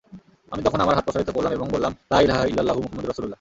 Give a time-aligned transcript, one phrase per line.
[0.53, 3.29] আমি তখন আমার হাত প্রসারিত করলাম এবং বললাম, লা ইলাহা ইল্লাল্লাহু মুহাম্মাদুর রাসূলুল্লাহ।